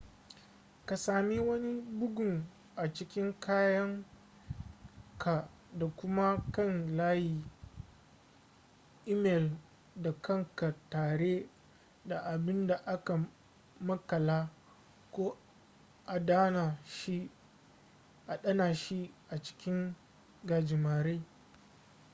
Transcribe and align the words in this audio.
ka 0.87 0.95
sami 1.05 1.37
wani 1.47 1.73
bugun 1.99 2.33
a 2.81 2.83
cikin 2.95 3.29
kayan 3.39 3.91
ka 5.17 5.47
da 5.73 5.87
kuma 5.97 6.37
kan 6.51 6.97
layi 6.97 7.45
imel 9.05 9.51
da 9.95 10.13
kanka 10.21 10.73
tare 10.89 11.49
da 12.05 12.19
abin 12.23 12.67
da 12.67 12.75
aka 12.85 13.19
makala 13.79 14.49
ko 15.11 15.37
adana 16.05 16.77
shi 18.73 19.13
a 19.29 19.37
cikin 19.41 19.95
gajimare” 20.43 21.21